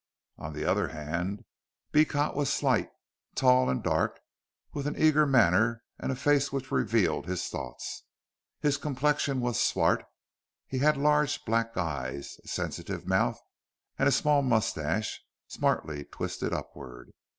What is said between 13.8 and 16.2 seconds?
and a small moustache smartly